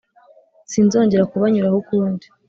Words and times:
sinzongera 0.71 1.29
kubanyuraho 1.31 1.77
ukundi 1.83 2.25